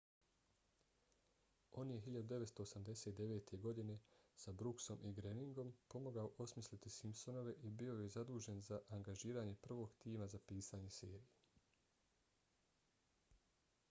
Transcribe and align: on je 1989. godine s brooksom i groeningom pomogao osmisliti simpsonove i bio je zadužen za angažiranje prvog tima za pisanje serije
on 1.81 1.91
je 1.91 1.97
1989. 2.05 3.51
godine 3.65 3.97
s 4.45 4.53
brooksom 4.61 5.03
i 5.03 5.11
groeningom 5.19 5.69
pomogao 5.95 6.31
osmisliti 6.45 6.93
simpsonove 6.97 7.55
i 7.61 7.69
bio 7.83 7.93
je 7.99 8.09
zadužen 8.15 8.65
za 8.71 8.81
angažiranje 8.99 9.55
prvog 9.67 9.93
tima 10.05 10.27
za 10.27 10.37
pisanje 10.53 10.93
serije 11.01 11.25